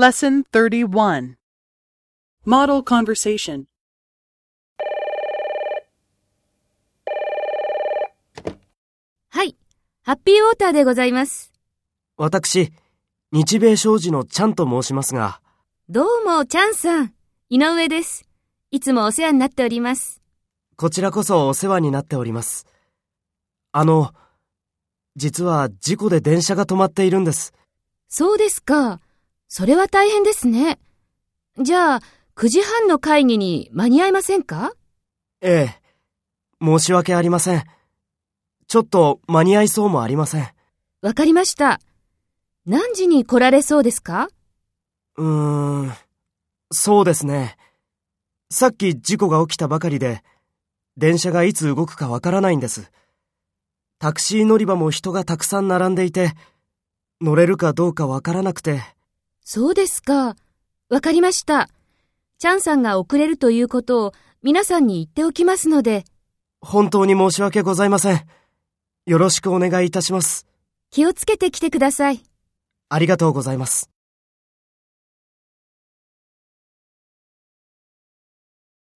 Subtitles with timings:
[0.00, 1.36] Lesson 31
[2.46, 3.64] Model Conversation
[9.28, 9.54] はい。
[10.02, 11.52] ハッピーウォーターでございます。
[12.16, 12.72] 私、
[13.30, 15.42] 日米商事のチャンと申しますが、
[15.90, 17.12] どうも、チャンさん。
[17.50, 18.26] 井上です。
[18.70, 20.22] いつもお世話になっております。
[20.76, 22.64] こちらこそお世話になっております。
[23.72, 24.14] あの、
[25.16, 27.52] 実は事故で電車が止まっているんです。
[28.08, 28.98] そうですか。
[29.52, 30.78] それは大変ですね。
[31.58, 32.00] じゃあ、
[32.36, 34.74] 9時半の会議に間に合いませんか？
[35.40, 35.74] え
[36.60, 37.64] え、申し訳ありません。
[38.68, 40.48] ちょっと間に合いそうもありません。
[41.02, 41.80] わかりました。
[42.64, 44.28] 何時に来られそうですか？
[45.16, 45.92] うーん、
[46.70, 47.56] そうですね。
[48.50, 50.22] さっき事故が起きたばかりで、
[50.96, 52.92] 電車がいつ動くかわからないんです。
[53.98, 56.34] タクシー乗り場も人がたくさん並んでいて、
[57.20, 58.80] 乗れるかどうかわからなくて、
[59.44, 60.36] そうですか。
[60.88, 61.68] わかりました。
[62.38, 66.04] チャンさんが遅れるということを皆さんに言っておきますので、
[66.60, 68.26] 本当に申し訳ございません。
[69.06, 70.46] よろしくお願いいたします。
[70.90, 72.22] 気をつけて来てください。
[72.88, 73.90] ありがとうございます。